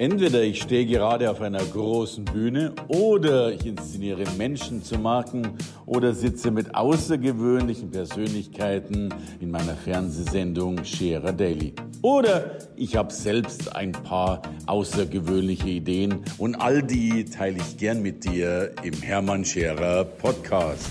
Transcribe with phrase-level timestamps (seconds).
[0.00, 6.14] Entweder ich stehe gerade auf einer großen Bühne oder ich inszeniere Menschen zu Marken oder
[6.14, 11.74] sitze mit außergewöhnlichen Persönlichkeiten in meiner Fernsehsendung Scherer Daily.
[12.00, 18.24] Oder ich habe selbst ein paar außergewöhnliche Ideen und all die teile ich gern mit
[18.24, 20.88] dir im Hermann Scherer Podcast.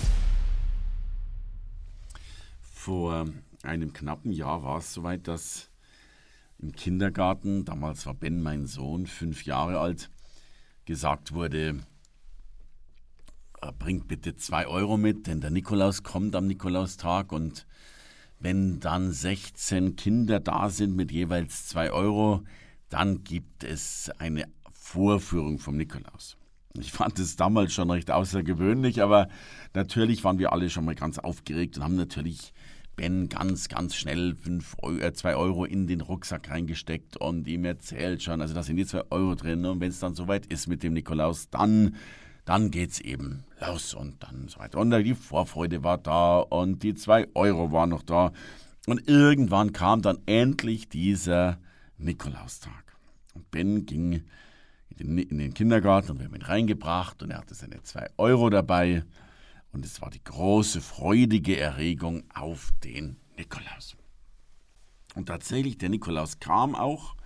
[2.62, 3.26] Vor
[3.64, 5.69] einem knappen Jahr war es soweit, dass
[6.60, 10.10] im Kindergarten, damals war Ben mein Sohn, fünf Jahre alt,
[10.84, 11.80] gesagt wurde,
[13.62, 17.66] äh, bringt bitte zwei Euro mit, denn der Nikolaus kommt am Nikolaustag und
[18.38, 22.42] wenn dann 16 Kinder da sind mit jeweils zwei Euro,
[22.88, 26.36] dann gibt es eine Vorführung vom Nikolaus.
[26.74, 29.28] Ich fand es damals schon recht außergewöhnlich, aber
[29.74, 32.52] natürlich waren wir alle schon mal ganz aufgeregt und haben natürlich
[32.96, 38.54] Ben ganz, ganz schnell 2 Euro in den Rucksack reingesteckt und ihm erzählt schon, also
[38.54, 41.48] da sind die 2 Euro drin und wenn es dann soweit ist mit dem Nikolaus,
[41.50, 41.96] dann,
[42.44, 44.78] dann geht's eben los und dann so weiter.
[44.78, 48.32] Und die Vorfreude war da und die 2 Euro waren noch da
[48.86, 51.58] und irgendwann kam dann endlich dieser
[51.96, 52.96] Nikolaustag.
[53.34, 54.24] Und Ben ging
[54.88, 58.10] in den, in den Kindergarten und wir haben ihn reingebracht und er hatte seine 2
[58.16, 59.04] Euro dabei
[59.72, 63.96] und es war die große, freudige Erregung auf den Nikolaus.
[65.14, 67.16] Und tatsächlich, der Nikolaus kam auch,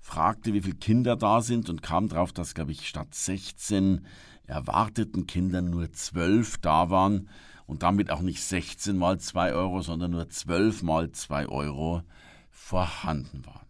[0.00, 4.06] fragte, wie viele Kinder da sind und kam darauf, dass, glaube ich, statt 16
[4.46, 7.28] erwarteten Kindern nur 12 da waren
[7.66, 12.02] und damit auch nicht 16 mal 2 Euro, sondern nur 12 mal 2 Euro
[12.50, 13.66] vorhanden waren.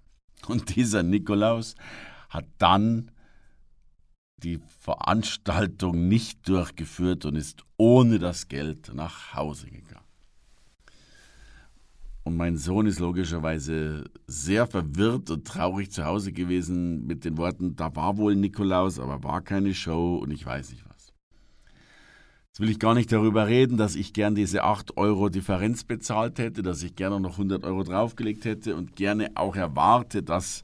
[0.48, 1.76] Und dieser Nikolaus
[2.28, 3.11] hat dann
[4.42, 10.02] die Veranstaltung nicht durchgeführt und ist ohne das Geld nach Hause gegangen.
[12.24, 17.74] Und mein Sohn ist logischerweise sehr verwirrt und traurig zu Hause gewesen mit den Worten,
[17.74, 21.12] da war wohl Nikolaus, aber war keine Show und ich weiß nicht was.
[22.48, 26.38] Jetzt will ich gar nicht darüber reden, dass ich gern diese 8 Euro Differenz bezahlt
[26.38, 30.62] hätte, dass ich gerne noch 100 Euro draufgelegt hätte und gerne auch erwarte, dass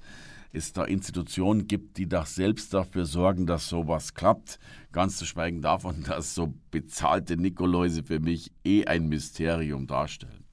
[0.58, 4.58] es da Institutionen gibt, die doch selbst dafür sorgen, dass sowas klappt.
[4.92, 10.44] Ganz zu schweigen davon, dass so bezahlte Nikoläuse für mich eh ein Mysterium darstellen.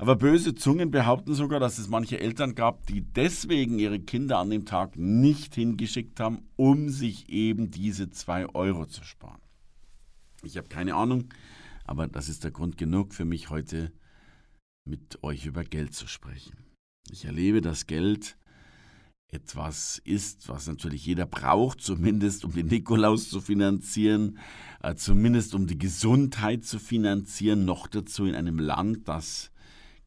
[0.00, 4.50] Aber böse Zungen behaupten sogar, dass es manche Eltern gab, die deswegen ihre Kinder an
[4.50, 9.40] dem Tag nicht hingeschickt haben, um sich eben diese zwei Euro zu sparen.
[10.44, 11.34] Ich habe keine Ahnung,
[11.84, 13.90] aber das ist der Grund genug für mich heute
[14.84, 16.56] mit euch über Geld zu sprechen.
[17.10, 18.36] Ich erlebe das Geld
[19.30, 24.38] etwas ist, was natürlich jeder braucht, zumindest um den Nikolaus zu finanzieren,
[24.82, 29.50] äh, zumindest um die Gesundheit zu finanzieren, noch dazu in einem Land, das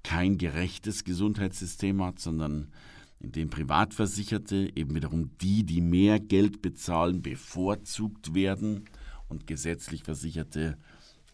[0.04, 2.72] kein gerechtes Gesundheitssystem hat, sondern
[3.20, 8.86] in dem Privatversicherte, eben wiederum die, die mehr Geld bezahlen, bevorzugt werden
[9.30, 10.80] und gesetzlich Versicherte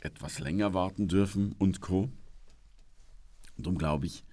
[0.01, 2.09] etwas länger warten dürfen und co.
[3.55, 4.25] Und darum glaube ich,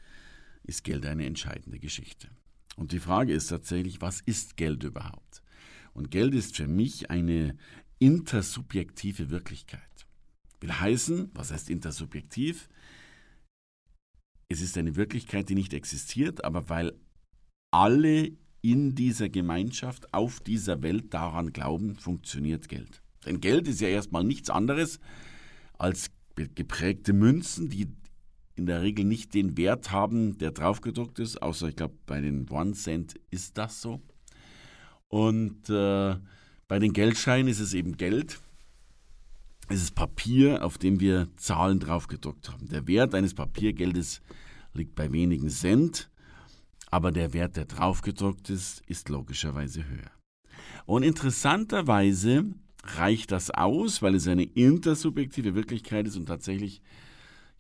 [0.65, 2.29] ist Geld eine entscheidende Geschichte.
[2.77, 5.43] Und die Frage ist tatsächlich, was ist Geld überhaupt?
[5.93, 7.57] Und Geld ist für mich eine
[7.99, 9.81] intersubjektive Wirklichkeit.
[10.61, 12.69] Will heißen, was heißt intersubjektiv?
[14.49, 16.93] Es ist eine Wirklichkeit, die nicht existiert, aber weil
[17.71, 23.03] alle in dieser Gemeinschaft, auf dieser Welt daran glauben, funktioniert Geld.
[23.27, 25.01] Denn Geld ist ja erstmal nichts anderes
[25.79, 27.89] als geprägte Münzen, die
[28.57, 32.49] in der Regel nicht den Wert haben, der draufgedruckt ist, außer ich glaube, bei den
[32.49, 34.01] One Cent ist das so.
[35.09, 36.17] Und äh,
[36.69, 38.41] bei den Geldscheinen ist es eben Geld.
[39.69, 42.69] Es ist Papier, auf dem wir Zahlen draufgedruckt haben.
[42.69, 44.21] Der Wert eines Papiergeldes
[44.73, 46.11] liegt bei wenigen Cent,
[46.91, 50.11] aber der Wert, der draufgedruckt ist, ist logischerweise höher.
[50.87, 52.45] Und interessanterweise
[52.83, 56.83] reicht das aus, weil es eine intersubjektive Wirklichkeit ist und tatsächlich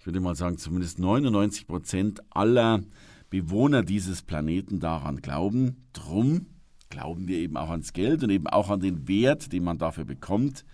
[0.04, 2.82] ich würde mal sagen, zumindest 99 Prozent aller
[3.30, 5.86] Bewohner dieses Planeten daran glauben.
[5.94, 6.44] Drum
[6.90, 10.04] glauben wir eben auch ans Geld und eben auch an den Wert, den man dafür
[10.04, 10.66] bekommt,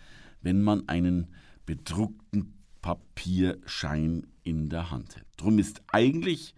[0.43, 1.29] wenn man einen
[1.65, 5.29] bedruckten Papierschein in der Hand hält.
[5.37, 6.57] Drum ist eigentlich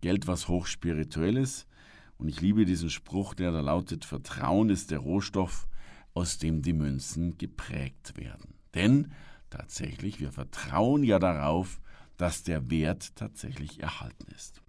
[0.00, 1.68] Geld was hochspirituelles
[2.18, 5.68] und ich liebe diesen Spruch, der da lautet, Vertrauen ist der Rohstoff,
[6.14, 8.54] aus dem die Münzen geprägt werden.
[8.74, 9.12] Denn
[9.50, 11.80] tatsächlich, wir vertrauen ja darauf,
[12.16, 14.62] dass der Wert tatsächlich erhalten ist.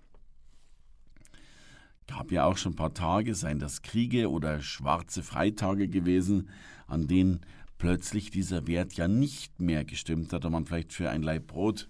[2.07, 6.49] Gab ja auch schon ein paar Tage, seien das Kriege oder schwarze Freitage gewesen,
[6.88, 7.41] an denen
[7.77, 11.89] plötzlich dieser Wert ja nicht mehr gestimmt hat und man vielleicht für ein Laib Brot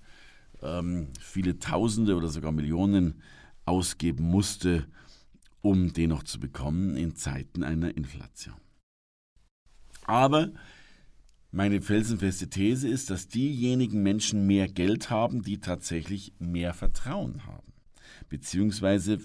[0.61, 3.21] ähm, viele Tausende oder sogar Millionen
[3.65, 4.87] ausgeben musste,
[5.61, 8.55] um den noch zu bekommen in Zeiten einer Inflation.
[10.03, 10.51] Aber
[11.51, 17.73] meine felsenfeste These ist, dass diejenigen Menschen mehr Geld haben, die tatsächlich mehr Vertrauen haben,
[18.29, 19.19] beziehungsweise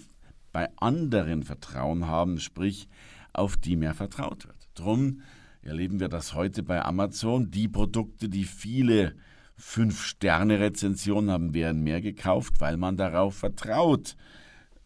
[0.51, 2.87] bei anderen Vertrauen haben, sprich
[3.33, 4.69] auf die mehr vertraut wird.
[4.75, 5.21] Drum
[5.61, 7.51] erleben wir das heute bei Amazon.
[7.51, 9.15] Die Produkte, die viele
[9.57, 14.15] Fünf-Sterne-Rezensionen haben, werden mehr gekauft, weil man darauf vertraut,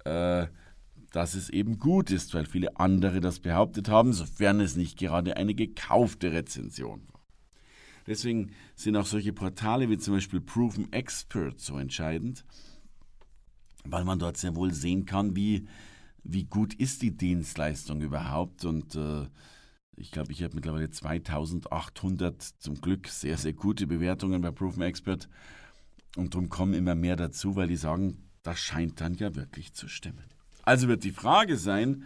[0.06, 0.48] äh,
[1.12, 5.38] dass es eben gut ist, weil viele andere das behauptet haben, sofern es nicht gerade
[5.38, 7.17] eine gekaufte Rezension war.
[8.08, 12.46] Deswegen sind auch solche Portale wie zum Beispiel Proven Expert so entscheidend,
[13.84, 15.68] weil man dort sehr wohl sehen kann, wie,
[16.24, 18.64] wie gut ist die Dienstleistung überhaupt.
[18.64, 19.28] Und äh,
[19.98, 25.28] ich glaube, ich habe mittlerweile 2800 zum Glück sehr, sehr gute Bewertungen bei Proven Expert.
[26.16, 29.90] Und darum kommen immer mehr dazu, weil die sagen, das scheint dann ja wirklich zu
[29.90, 30.24] stimmen.
[30.64, 32.06] Also wird die Frage sein,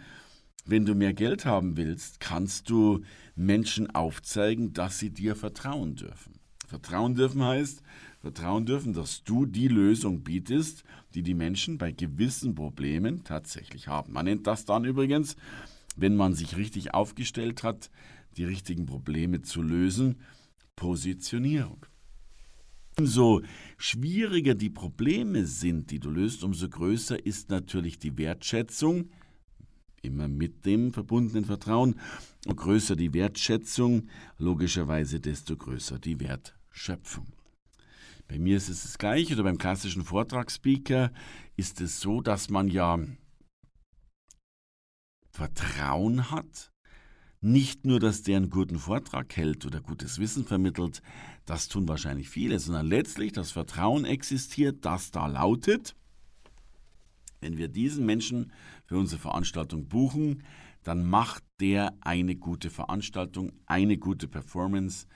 [0.64, 3.02] wenn du mehr Geld haben willst, kannst du
[3.34, 6.34] Menschen aufzeigen, dass sie dir vertrauen dürfen.
[6.66, 7.82] Vertrauen dürfen heißt,
[8.20, 14.12] vertrauen dürfen, dass du die Lösung bietest, die die Menschen bei gewissen Problemen tatsächlich haben.
[14.12, 15.36] Man nennt das dann übrigens,
[15.96, 17.90] wenn man sich richtig aufgestellt hat,
[18.36, 20.16] die richtigen Probleme zu lösen,
[20.76, 21.84] Positionierung.
[22.98, 23.42] Umso
[23.78, 29.10] schwieriger die Probleme sind, die du löst, umso größer ist natürlich die Wertschätzung,
[30.02, 31.98] immer mit dem verbundenen Vertrauen.
[32.46, 37.26] Und größer die Wertschätzung, logischerweise desto größer die Wertschöpfung.
[38.28, 41.12] Bei mir ist es das gleiche oder beim klassischen Vortragsspeaker
[41.56, 42.98] ist es so, dass man ja
[45.30, 46.72] Vertrauen hat.
[47.40, 51.02] Nicht nur, dass der einen guten Vortrag hält oder gutes Wissen vermittelt,
[51.44, 55.96] das tun wahrscheinlich viele, sondern letztlich das Vertrauen existiert, das da lautet,
[57.42, 58.52] wenn wir diesen Menschen
[58.86, 60.42] für unsere Veranstaltung buchen,
[60.82, 65.06] dann macht der eine gute Veranstaltung, eine gute Performance,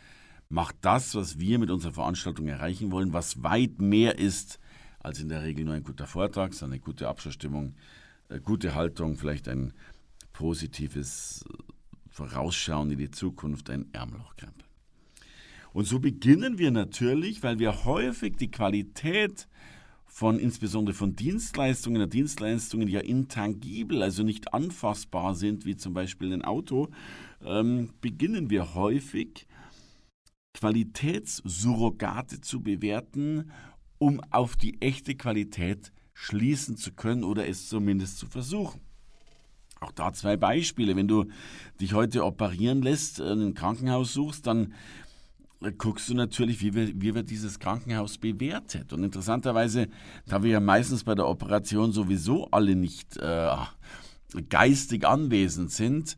[0.49, 4.59] macht das, was wir mit unserer Veranstaltung erreichen wollen, was weit mehr ist
[5.01, 7.75] als in der Regel nur ein guter Vortrag, sondern eine gute Abschlussstimmung,
[8.29, 9.73] äh, gute Haltung, vielleicht ein
[10.33, 11.63] positives äh,
[12.09, 14.67] Vorausschauen in die Zukunft, ein Ärmellochkrempel.
[15.73, 19.47] Und so beginnen wir natürlich, weil wir häufig die Qualität
[20.17, 26.33] von insbesondere von Dienstleistungen, der Dienstleistungen ja intangibel, also nicht anfassbar sind, wie zum Beispiel
[26.33, 26.89] ein Auto,
[27.45, 29.47] ähm, beginnen wir häufig
[30.55, 33.53] Qualitätssurrogate zu bewerten,
[33.99, 38.81] um auf die echte Qualität schließen zu können oder es zumindest zu versuchen.
[39.81, 40.97] Auch da zwei Beispiele.
[40.97, 41.27] Wenn du
[41.79, 44.73] dich heute operieren lässt, ein Krankenhaus suchst, dann
[45.73, 48.93] guckst du natürlich, wie, wir, wie wird dieses Krankenhaus bewertet.
[48.93, 49.89] Und interessanterweise,
[50.27, 53.57] da wir ja meistens bei der Operation sowieso alle nicht äh,
[54.49, 56.17] geistig anwesend sind,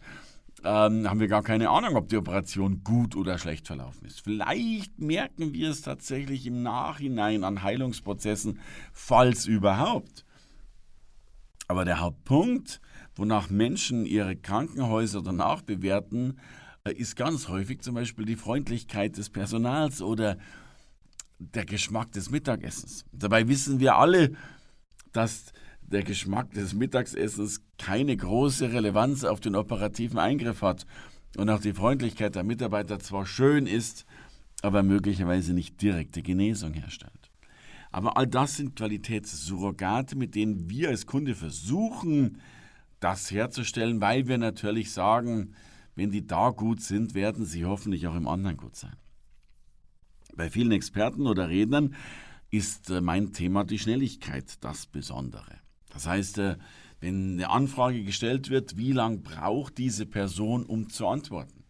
[0.65, 4.21] ähm, haben wir gar keine Ahnung, ob die Operation gut oder schlecht verlaufen ist.
[4.21, 8.59] Vielleicht merken wir es tatsächlich im Nachhinein an Heilungsprozessen,
[8.93, 10.25] falls überhaupt.
[11.69, 12.81] Aber der Hauptpunkt,
[13.15, 16.39] wonach Menschen ihre Krankenhäuser danach bewerten,
[16.85, 20.39] ist ganz häufig zum Beispiel die Freundlichkeit des Personals oder
[21.39, 23.05] der Geschmack des Mittagessens.
[23.13, 24.33] Dabei wissen wir alle,
[25.13, 25.53] dass
[25.83, 30.87] der Geschmack des Mittagsessens keine große Relevanz auf den operativen Eingriff hat
[31.37, 34.05] und auch die Freundlichkeit der Mitarbeiter zwar schön ist,
[34.63, 37.31] aber möglicherweise nicht direkte Genesung herstellt.
[37.91, 42.41] Aber all das sind Qualitätssurrogate, mit denen wir als Kunde versuchen,
[43.01, 45.55] das herzustellen, weil wir natürlich sagen,
[45.99, 48.97] wenn die da gut sind, werden sie hoffentlich auch im anderen gut sein.
[50.37, 51.97] Bei vielen Experten oder Rednern
[52.51, 55.59] ist äh, mein Thema die Schnelligkeit das Besondere.
[55.91, 56.57] Das heißt, äh,
[57.01, 61.65] wenn eine Anfrage gestellt wird, wie lange braucht diese Person, um zu antworten?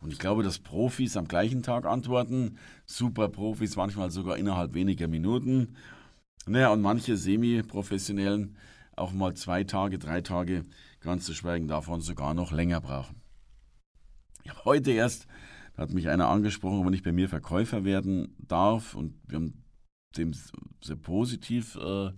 [0.00, 5.76] Und ich glaube, dass Profis am gleichen Tag antworten, Superprofis manchmal sogar innerhalb weniger Minuten.
[6.46, 8.56] Naja, und manche Semi-Professionellen
[8.96, 10.64] auch mal zwei Tage, drei Tage,
[11.00, 13.23] ganz zu schweigen davon, sogar noch länger brauchen.
[14.44, 15.26] Ich habe heute erst,
[15.74, 19.64] da hat mich einer angesprochen, wenn ich bei mir Verkäufer werden darf und wir haben
[20.16, 20.32] dem
[20.82, 22.10] sehr positiv äh,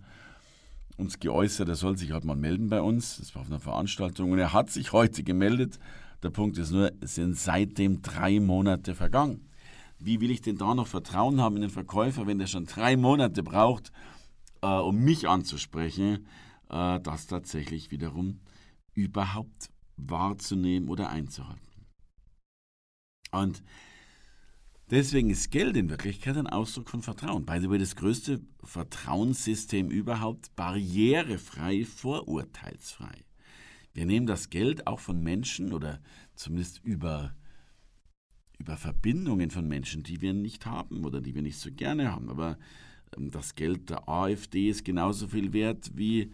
[0.97, 3.19] uns geäußert, er soll sich halt mal melden bei uns.
[3.19, 5.79] Das war auf einer Veranstaltung und er hat sich heute gemeldet.
[6.23, 9.49] Der Punkt ist nur, es sind seitdem drei Monate vergangen.
[9.99, 12.97] Wie will ich denn da noch Vertrauen haben in den Verkäufer, wenn der schon drei
[12.97, 13.93] Monate braucht,
[14.63, 16.27] äh, um mich anzusprechen,
[16.71, 18.41] äh, das tatsächlich wiederum
[18.95, 21.66] überhaupt wahrzunehmen oder einzuhalten?
[23.41, 23.63] Und
[24.91, 27.45] deswegen ist Geld in Wirklichkeit ein Ausdruck von Vertrauen.
[27.45, 33.25] By the way, das größte Vertrauenssystem überhaupt, barrierefrei, vorurteilsfrei.
[33.93, 36.01] Wir nehmen das Geld auch von Menschen oder
[36.35, 37.35] zumindest über,
[38.59, 42.29] über Verbindungen von Menschen, die wir nicht haben oder die wir nicht so gerne haben.
[42.29, 42.59] Aber
[43.17, 46.33] ähm, das Geld der AfD ist genauso viel wert wie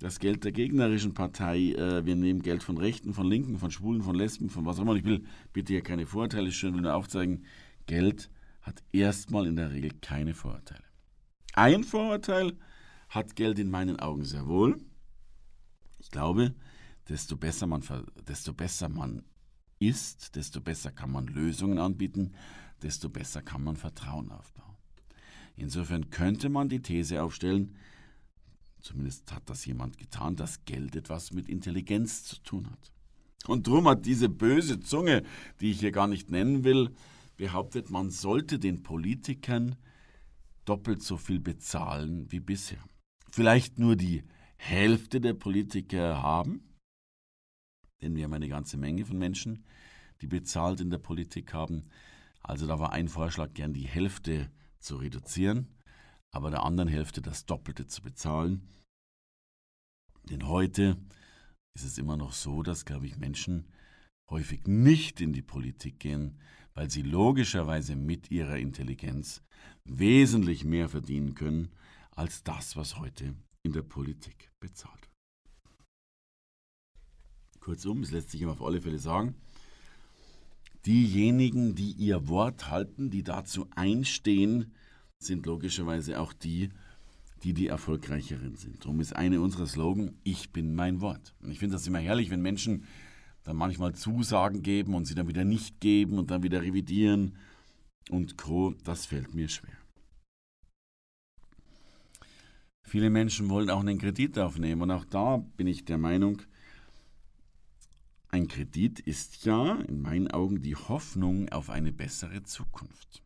[0.00, 1.72] das Geld der gegnerischen Partei.
[1.72, 4.82] Äh, wir nehmen Geld von Rechten, von Linken, von Schwulen, von Lesben, von was auch
[4.82, 4.96] immer.
[4.96, 7.44] Ich will bitte hier keine Vorurteile schön, will nur aufzeigen,
[7.86, 8.30] Geld
[8.62, 10.84] hat erstmal in der Regel keine Vorurteile.
[11.54, 12.56] Ein Vorurteil
[13.08, 14.80] hat Geld in meinen Augen sehr wohl.
[15.98, 16.54] Ich glaube,
[17.08, 17.82] desto besser man,
[18.26, 19.22] desto besser man
[19.78, 22.32] ist, desto besser kann man Lösungen anbieten,
[22.82, 24.76] desto besser kann man Vertrauen aufbauen.
[25.56, 27.76] Insofern könnte man die These aufstellen,
[28.82, 32.92] zumindest hat das jemand getan, dass Geld etwas mit Intelligenz zu tun hat.
[33.46, 35.22] Und darum hat diese böse Zunge,
[35.60, 36.90] die ich hier gar nicht nennen will,
[37.36, 39.76] behauptet, man sollte den Politikern
[40.64, 42.84] doppelt so viel bezahlen wie bisher.
[43.30, 44.24] Vielleicht nur die
[44.56, 46.62] Hälfte der Politiker haben,
[48.02, 49.64] denn wir haben eine ganze Menge von Menschen,
[50.20, 51.84] die bezahlt in der Politik haben.
[52.42, 55.68] Also da war ein Vorschlag, gern die Hälfte zu reduzieren,
[56.32, 58.68] aber der anderen Hälfte das Doppelte zu bezahlen.
[60.24, 60.96] Denn heute
[61.74, 63.66] ist es immer noch so, dass, glaube ich, Menschen
[64.28, 66.38] häufig nicht in die Politik gehen,
[66.74, 69.42] weil sie logischerweise mit ihrer Intelligenz
[69.84, 71.70] wesentlich mehr verdienen können
[72.12, 75.10] als das, was heute in der Politik bezahlt wird.
[77.60, 79.34] Kurzum, es lässt sich immer auf alle Fälle sagen,
[80.86, 84.72] diejenigen, die ihr Wort halten, die dazu einstehen,
[85.20, 86.70] sind logischerweise auch die,
[87.42, 88.84] die die erfolgreicheren sind.
[88.84, 91.34] Darum ist eine unserer Slogan, ich bin mein Wort.
[91.42, 92.84] Und ich finde das immer herrlich, wenn Menschen
[93.44, 97.36] dann manchmal Zusagen geben und sie dann wieder nicht geben und dann wieder revidieren
[98.10, 98.74] und Co.
[98.84, 99.76] Das fällt mir schwer.
[102.82, 106.42] Viele Menschen wollen auch einen Kredit aufnehmen und auch da bin ich der Meinung,
[108.28, 113.22] ein Kredit ist ja in meinen Augen die Hoffnung auf eine bessere Zukunft.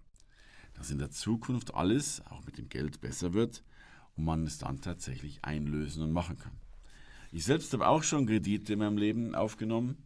[0.74, 3.62] Dass in der Zukunft alles, auch mit dem Geld, besser wird
[4.16, 6.52] und man es dann tatsächlich einlösen und machen kann.
[7.32, 9.96] Ich selbst habe auch schon Kredite in meinem Leben aufgenommen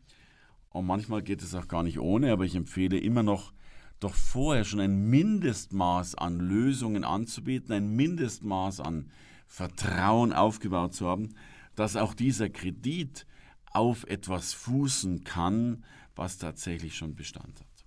[0.71, 3.53] und manchmal geht es auch gar nicht ohne, aber ich empfehle immer noch,
[4.01, 9.11] doch vorher schon ein Mindestmaß an Lösungen anzubieten, ein Mindestmaß an
[9.47, 11.35] Vertrauen aufgebaut zu haben,
[11.75, 13.27] dass auch dieser Kredit
[13.73, 15.85] auf etwas fußen kann,
[16.15, 17.87] was tatsächlich schon Bestand hat.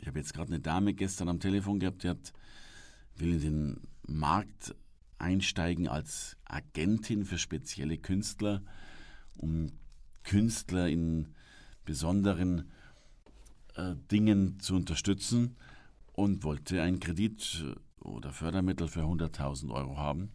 [0.00, 2.32] Ich habe jetzt gerade eine Dame gestern am Telefon gehabt, die hat,
[3.16, 4.74] will in den Markt
[5.18, 8.62] einsteigen als Agentin für spezielle Künstler,
[9.36, 9.72] um
[10.24, 11.34] Künstler in
[11.84, 12.70] besonderen
[13.74, 15.56] äh, Dingen zu unterstützen
[16.12, 20.30] und wollte einen Kredit äh, oder Fördermittel für 100.000 Euro haben.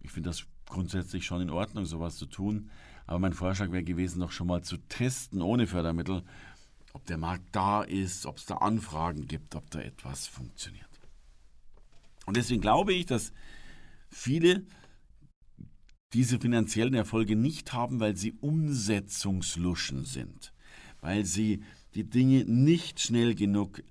[0.00, 2.70] Ich finde das grundsätzlich schon in Ordnung, sowas zu tun.
[3.06, 6.22] Aber mein Vorschlag wäre gewesen, noch schon mal zu testen ohne Fördermittel,
[6.94, 10.88] ob der Markt da ist, ob es da Anfragen gibt, ob da etwas funktioniert.
[12.24, 13.32] Und deswegen glaube ich, dass
[14.08, 14.64] viele
[16.14, 20.52] diese finanziellen Erfolge nicht haben, weil sie Umsetzungsluschen sind,
[21.00, 23.82] weil sie die Dinge nicht schnell genug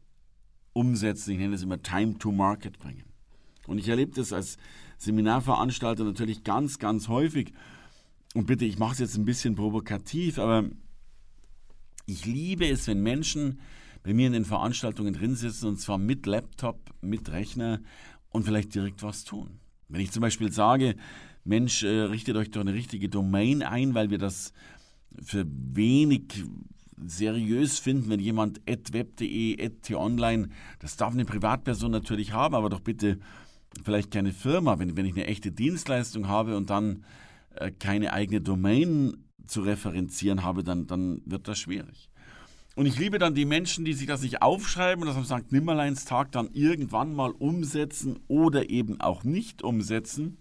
[0.71, 3.03] umsetzen, ich nenne es immer Time to Market bringen.
[3.67, 4.57] Und ich erlebe das als
[4.97, 7.53] Seminarveranstalter natürlich ganz, ganz häufig.
[8.33, 10.69] Und bitte, ich mache es jetzt ein bisschen provokativ, aber
[12.05, 13.59] ich liebe es, wenn Menschen
[14.03, 17.79] bei mir in den Veranstaltungen drin sitzen und zwar mit Laptop, mit Rechner
[18.29, 19.59] und vielleicht direkt was tun.
[19.87, 20.95] Wenn ich zum Beispiel sage,
[21.45, 24.53] Mensch, äh, richtet euch doch eine richtige Domain ein, weil wir das
[25.21, 26.43] für wenig
[27.05, 33.19] seriös finden, wenn jemand web.de, t-online, das darf eine Privatperson natürlich haben, aber doch bitte
[33.83, 34.79] vielleicht keine Firma.
[34.79, 37.03] Wenn, wenn ich eine echte Dienstleistung habe und dann
[37.55, 39.17] äh, keine eigene Domain
[39.47, 42.09] zu referenzieren habe, dann, dann wird das schwierig.
[42.75, 45.51] Und ich liebe dann die Menschen, die sich das nicht aufschreiben und das am St.
[45.51, 50.37] Nimmerleinstag dann irgendwann mal umsetzen oder eben auch nicht umsetzen.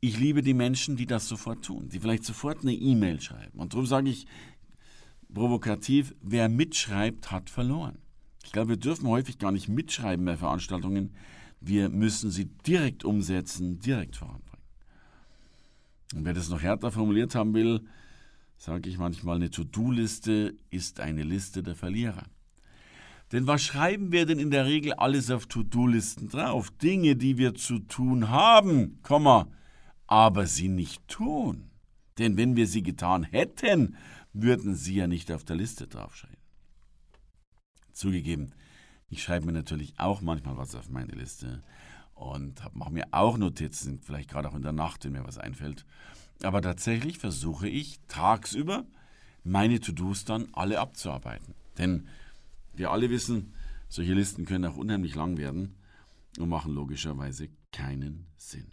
[0.00, 3.58] Ich liebe die Menschen, die das sofort tun, die vielleicht sofort eine E-Mail schreiben.
[3.58, 4.26] Und darum sage ich
[5.34, 7.98] provokativ, wer mitschreibt, hat verloren.
[8.44, 11.12] Ich glaube, wir dürfen häufig gar nicht mitschreiben bei Veranstaltungen.
[11.60, 14.47] Wir müssen sie direkt umsetzen, direkt voranbringen.
[16.14, 17.86] Und wer das noch härter formuliert haben will,
[18.56, 22.24] sage ich manchmal, eine To-Do-Liste ist eine Liste der Verlierer.
[23.32, 26.70] Denn was schreiben wir denn in der Regel alles auf To-Do-Listen drauf?
[26.70, 29.48] Dinge, die wir zu tun haben, Komma,
[30.06, 31.70] aber sie nicht tun.
[32.16, 33.96] Denn wenn wir sie getan hätten,
[34.32, 36.36] würden sie ja nicht auf der Liste draufschreiben.
[37.92, 38.52] Zugegeben,
[39.10, 41.62] ich schreibe mir natürlich auch manchmal was auf meine Liste.
[42.18, 45.84] Und mache mir auch Notizen, vielleicht gerade auch in der Nacht, wenn mir was einfällt.
[46.42, 48.84] Aber tatsächlich versuche ich tagsüber
[49.44, 51.54] meine To-Dos dann alle abzuarbeiten.
[51.78, 52.08] Denn
[52.74, 53.52] wir alle wissen,
[53.88, 55.76] solche Listen können auch unheimlich lang werden
[56.38, 58.70] und machen logischerweise keinen Sinn.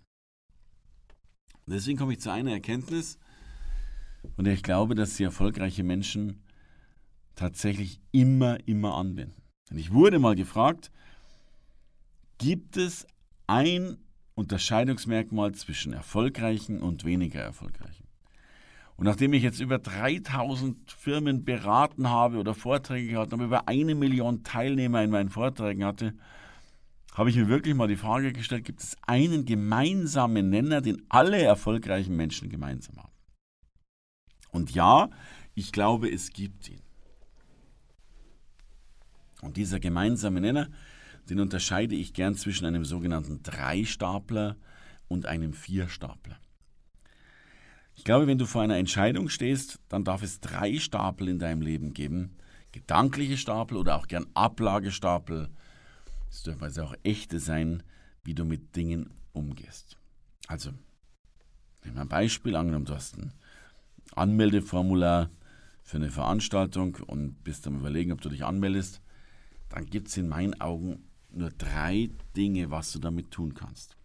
[1.67, 3.17] Deswegen komme ich zu einer Erkenntnis,
[4.37, 6.43] und ich glaube, dass sie erfolgreiche Menschen
[7.35, 9.41] tatsächlich immer, immer anwenden.
[9.69, 10.91] Denn ich wurde mal gefragt,
[12.37, 13.07] gibt es
[13.47, 13.97] ein
[14.35, 18.05] Unterscheidungsmerkmal zwischen erfolgreichen und weniger erfolgreichen?
[18.97, 23.93] Und nachdem ich jetzt über 3000 Firmen beraten habe oder Vorträge gehabt habe, über eine
[23.93, 26.13] Million Teilnehmer in meinen Vorträgen hatte,
[27.13, 31.41] habe ich mir wirklich mal die Frage gestellt, gibt es einen gemeinsamen Nenner, den alle
[31.41, 33.11] erfolgreichen Menschen gemeinsam haben?
[34.51, 35.09] Und ja,
[35.53, 36.81] ich glaube, es gibt ihn.
[39.41, 40.69] Und dieser gemeinsame Nenner,
[41.29, 44.55] den unterscheide ich gern zwischen einem sogenannten Dreistapler
[45.07, 46.37] und einem Vierstapler.
[47.95, 51.61] Ich glaube, wenn du vor einer Entscheidung stehst, dann darf es drei Stapel in deinem
[51.61, 52.35] Leben geben.
[52.71, 55.49] Gedankliche Stapel oder auch gern Ablagestapel.
[56.29, 57.83] Es dürfen also auch echte sein,
[58.23, 59.97] wie du mit Dingen umgehst.
[60.47, 60.71] Also,
[61.83, 62.55] nehmen wir ein Beispiel.
[62.55, 63.33] Angenommen, du hast einen
[64.15, 65.29] Anmeldeformular
[65.83, 69.01] für eine Veranstaltung und bist am Überlegen, ob du dich anmeldest,
[69.69, 73.97] dann gibt es in meinen Augen nur drei Dinge, was du damit tun kannst.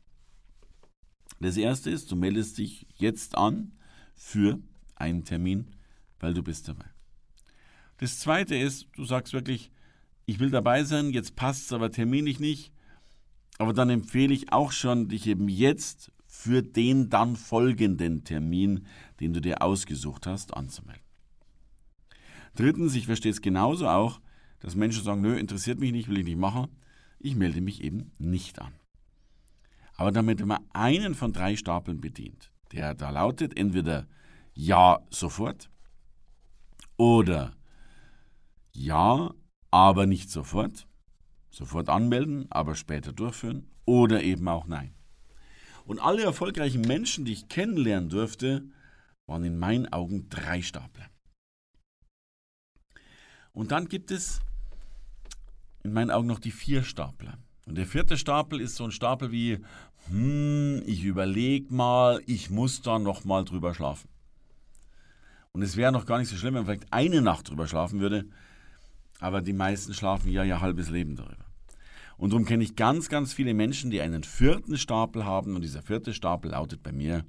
[1.40, 3.72] Das erste ist, du meldest dich jetzt an
[4.14, 4.58] für
[4.94, 5.75] einen Termin,
[6.18, 6.84] weil du bist dabei.
[7.96, 9.70] Das zweite ist, du sagst wirklich,
[10.26, 12.72] ich will dabei sein, jetzt passt es aber terminlich nicht,
[13.58, 18.87] aber dann empfehle ich auch schon, dich eben jetzt für den dann folgenden Termin,
[19.20, 21.02] den du dir ausgesucht hast, anzumelden.
[22.54, 24.20] Drittens, ich verstehe es genauso auch,
[24.60, 26.68] dass Menschen sagen, nö, interessiert mich nicht, will ich nicht machen.
[27.23, 28.73] Ich melde mich eben nicht an.
[29.95, 34.09] Aber damit man einen von drei Stapeln bedient, der da lautet entweder
[34.54, 35.71] Ja sofort
[36.97, 37.54] oder
[38.73, 39.35] Ja,
[39.71, 40.87] aber nicht sofort,
[41.50, 44.95] sofort anmelden, aber später durchführen oder eben auch Nein.
[45.85, 48.65] Und alle erfolgreichen Menschen, die ich kennenlernen durfte,
[49.26, 51.11] waren in meinen Augen drei Stapler.
[53.52, 54.41] Und dann gibt es
[55.82, 57.38] in meinen Augen noch die vier Stapler.
[57.66, 59.58] Und der vierte Stapel ist so ein Stapel wie,
[60.08, 64.08] hm, ich überlege mal, ich muss da noch mal drüber schlafen.
[65.52, 68.00] Und es wäre noch gar nicht so schlimm, wenn man vielleicht eine Nacht drüber schlafen
[68.00, 68.25] würde,
[69.19, 71.45] aber die meisten schlafen ja ihr halbes Leben darüber.
[72.16, 75.54] Und darum kenne ich ganz, ganz viele Menschen, die einen vierten Stapel haben.
[75.54, 77.25] Und dieser vierte Stapel lautet bei mir,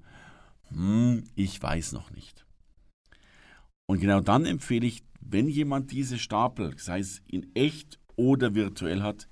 [0.67, 2.45] hm, ich weiß noch nicht.
[3.85, 9.01] Und genau dann empfehle ich, wenn jemand diese Stapel, sei es in echt oder virtuell
[9.01, 9.27] hat,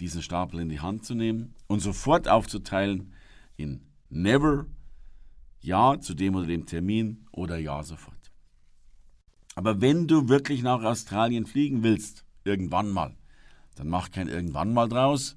[0.00, 3.12] diesen Stapel in die Hand zu nehmen und sofort aufzuteilen
[3.56, 4.66] in Never,
[5.60, 8.32] Ja zu dem oder dem Termin oder Ja sofort.
[9.54, 13.14] Aber wenn du wirklich nach Australien fliegen willst, irgendwann mal,
[13.74, 15.36] dann mach kein irgendwann mal draus,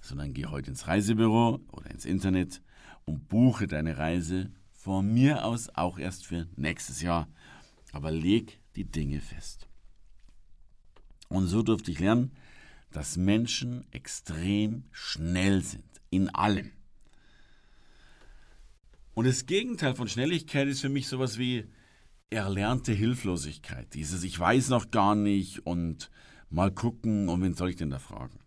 [0.00, 2.62] sondern geh heute ins Reisebüro oder ins Internet
[3.04, 7.28] und buche deine Reise von mir aus auch erst für nächstes Jahr.
[7.92, 9.68] Aber leg die Dinge fest.
[11.28, 12.32] Und so durfte ich lernen,
[12.92, 15.84] dass Menschen extrem schnell sind.
[16.10, 16.70] In allem.
[19.14, 21.66] Und das Gegenteil von Schnelligkeit ist für mich sowas wie
[22.30, 23.92] erlernte Hilflosigkeit.
[23.94, 26.10] Dieses Ich weiß noch gar nicht und
[26.48, 28.38] Mal gucken, und wen soll ich denn da fragen?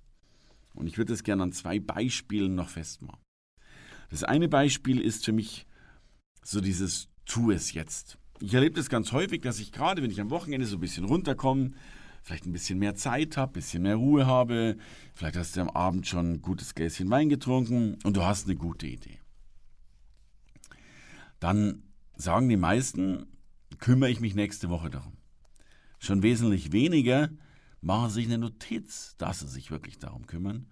[0.74, 3.20] Und ich würde es gerne an zwei Beispielen noch festmachen.
[4.10, 5.68] Das eine Beispiel ist für mich
[6.42, 8.18] so dieses Tu es jetzt.
[8.39, 11.04] Ich erlebe das ganz häufig, dass ich gerade, wenn ich am Wochenende so ein bisschen
[11.04, 11.74] runterkomme,
[12.23, 14.77] vielleicht ein bisschen mehr Zeit habe, ein bisschen mehr Ruhe habe,
[15.13, 18.55] vielleicht hast du am Abend schon ein gutes Gläschen Wein getrunken und du hast eine
[18.55, 19.19] gute Idee.
[21.39, 21.84] Dann
[22.15, 23.25] sagen die meisten,
[23.79, 25.13] kümmere ich mich nächste Woche darum.
[25.99, 27.29] Schon wesentlich weniger,
[27.82, 30.67] machen sich eine Notiz, dass sie sich wirklich darum kümmern.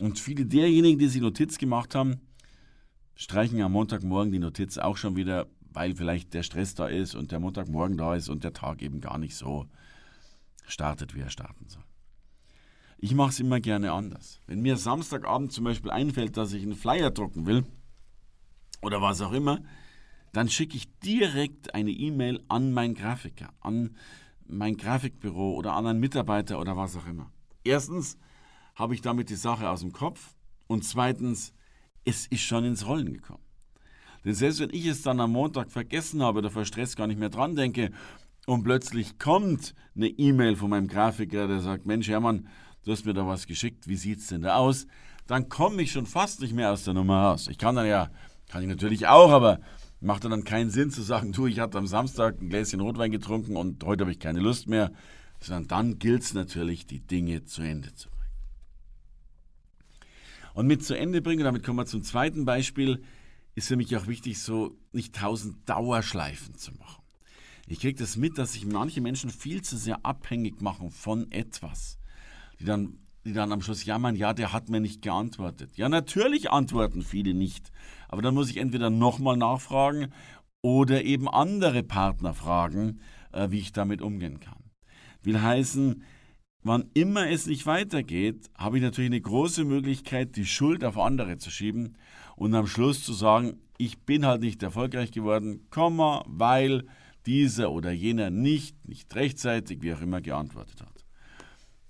[0.00, 2.20] Und viele derjenigen, die sich Notiz gemacht haben,
[3.14, 7.32] streichen am Montagmorgen die Notiz auch schon wieder, weil vielleicht der Stress da ist und
[7.32, 9.66] der Montagmorgen da ist und der Tag eben gar nicht so
[10.66, 11.84] startet, wie er starten soll.
[12.98, 14.40] Ich mache es immer gerne anders.
[14.46, 17.64] Wenn mir Samstagabend zum Beispiel einfällt, dass ich einen Flyer drucken will
[18.80, 19.60] oder was auch immer,
[20.32, 23.96] dann schicke ich direkt eine E-Mail an meinen Grafiker, an
[24.46, 27.30] mein Grafikbüro oder anderen Mitarbeiter oder was auch immer.
[27.62, 28.18] Erstens
[28.74, 30.34] habe ich damit die Sache aus dem Kopf
[30.66, 31.52] und zweitens,
[32.04, 33.42] es ist schon ins Rollen gekommen.
[34.24, 37.20] Denn selbst wenn ich es dann am Montag vergessen habe oder vor Stress gar nicht
[37.20, 37.90] mehr dran denke
[38.46, 42.48] und plötzlich kommt eine E-Mail von meinem Grafiker, der sagt, Mensch Hermann,
[42.84, 44.86] du hast mir da was geschickt, wie sieht es denn da aus?
[45.26, 47.48] dann komme ich schon fast nicht mehr aus der Nummer raus.
[47.48, 48.10] Ich kann dann ja,
[48.48, 49.60] kann ich natürlich auch, aber
[50.00, 53.56] macht dann keinen Sinn zu sagen, du, ich hatte am Samstag ein Gläschen Rotwein getrunken
[53.56, 54.92] und heute habe ich keine Lust mehr,
[55.40, 58.20] sondern dann gilt es natürlich, die Dinge zu Ende zu bringen.
[60.52, 63.02] Und mit zu Ende bringen, damit kommen wir zum zweiten Beispiel,
[63.54, 67.03] ist für mich auch wichtig, so nicht tausend Dauerschleifen zu machen.
[67.66, 71.98] Ich kriege das mit, dass sich manche Menschen viel zu sehr abhängig machen von etwas,
[72.60, 75.76] die dann, die dann am Schluss jammern, ja, der hat mir nicht geantwortet.
[75.76, 77.72] Ja, natürlich antworten viele nicht,
[78.08, 80.12] aber dann muss ich entweder nochmal nachfragen
[80.62, 83.00] oder eben andere Partner fragen,
[83.32, 84.62] äh, wie ich damit umgehen kann.
[85.22, 86.02] Will heißen,
[86.62, 91.38] wann immer es nicht weitergeht, habe ich natürlich eine große Möglichkeit, die Schuld auf andere
[91.38, 91.96] zu schieben
[92.36, 96.84] und am Schluss zu sagen, ich bin halt nicht erfolgreich geworden, Komma, weil
[97.26, 101.04] dieser oder jener nicht, nicht rechtzeitig, wie auch immer, geantwortet hat.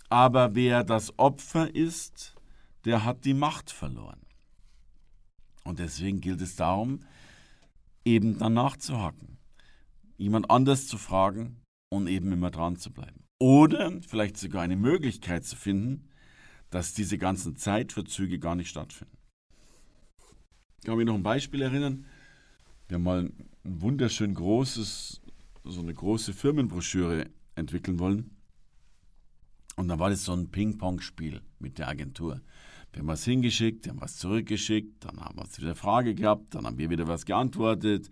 [0.08, 2.34] Aber wer das Opfer ist,
[2.84, 4.20] der hat die Macht verloren.
[5.64, 7.00] Und deswegen gilt es darum,
[8.04, 9.38] eben danach zu hacken,
[10.18, 13.24] jemand anders zu fragen und eben immer dran zu bleiben.
[13.40, 16.08] Oder vielleicht sogar eine Möglichkeit zu finden,
[16.70, 19.16] dass diese ganzen Zeitverzüge gar nicht stattfinden.
[20.78, 22.04] Ich kann mich noch ein Beispiel erinnern.
[22.88, 23.20] Wir haben mal
[23.64, 25.22] ein wunderschön großes
[25.64, 28.30] so eine große Firmenbroschüre entwickeln wollen.
[29.76, 32.40] Und dann war das so ein Ping-Pong-Spiel mit der Agentur.
[32.92, 36.54] Wir haben was hingeschickt, wir haben was zurückgeschickt, dann haben wir wieder eine Frage gehabt,
[36.54, 38.08] dann haben wir wieder was geantwortet,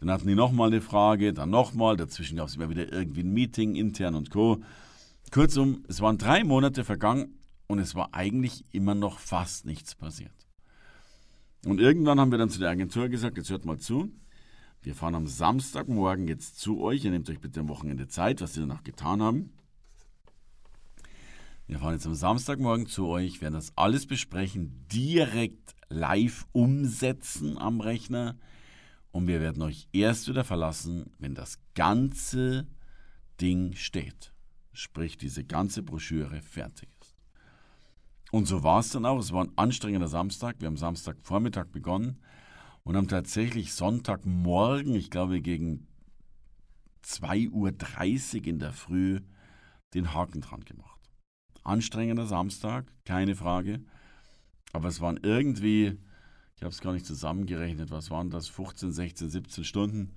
[0.00, 3.32] dann hatten die nochmal eine Frage, dann nochmal, dazwischen gab es immer wieder irgendwie ein
[3.32, 4.60] Meeting intern und Co.
[5.30, 10.34] Kurzum, es waren drei Monate vergangen und es war eigentlich immer noch fast nichts passiert.
[11.64, 14.12] Und irgendwann haben wir dann zu der Agentur gesagt, jetzt hört mal zu,
[14.86, 17.04] wir fahren am Samstagmorgen jetzt zu euch.
[17.04, 19.52] Ihr nehmt euch bitte am Wochenende Zeit, was sie danach getan haben.
[21.66, 27.80] Wir fahren jetzt am Samstagmorgen zu euch, werden das alles besprechen, direkt live umsetzen am
[27.80, 28.36] Rechner
[29.10, 32.68] und wir werden euch erst wieder verlassen, wenn das ganze
[33.40, 34.32] Ding steht.
[34.72, 37.16] Sprich, diese ganze Broschüre fertig ist.
[38.30, 39.18] Und so war es dann auch.
[39.18, 40.60] Es war ein anstrengender Samstag.
[40.60, 42.20] Wir haben Samstagvormittag begonnen
[42.86, 45.88] und haben tatsächlich Sonntagmorgen, ich glaube gegen
[47.04, 49.20] 2.30 Uhr in der Früh,
[49.92, 51.00] den Haken dran gemacht.
[51.64, 53.80] Anstrengender Samstag, keine Frage.
[54.72, 55.98] Aber es waren irgendwie,
[56.54, 60.14] ich habe es gar nicht zusammengerechnet, was waren das, 15, 16, 17 Stunden,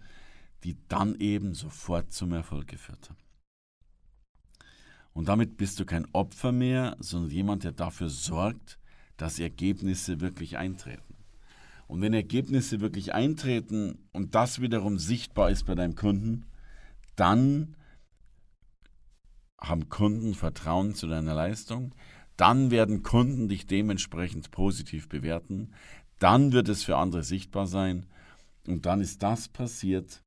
[0.64, 3.20] die dann eben sofort zum Erfolg geführt haben.
[5.14, 8.78] Und damit bist du kein Opfer mehr, sondern jemand, der dafür sorgt,
[9.18, 11.09] dass Ergebnisse wirklich eintreten.
[11.90, 16.46] Und wenn Ergebnisse wirklich eintreten und das wiederum sichtbar ist bei deinem Kunden,
[17.16, 17.76] dann
[19.60, 21.96] haben Kunden Vertrauen zu deiner Leistung,
[22.38, 25.74] dann werden Kunden dich dementsprechend positiv bewerten,
[26.20, 28.06] dann wird es für andere sichtbar sein.
[28.68, 30.24] Und dann ist das passiert,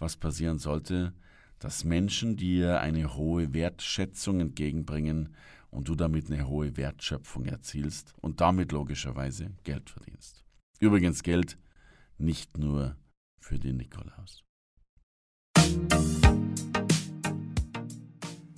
[0.00, 1.14] was passieren sollte,
[1.60, 5.32] dass Menschen dir eine hohe Wertschätzung entgegenbringen
[5.70, 10.44] und du damit eine hohe Wertschöpfung erzielst und damit logischerweise Geld verdienst.
[10.80, 11.56] Übrigens Geld
[12.18, 12.96] nicht nur
[13.38, 14.42] für den Nikolaus.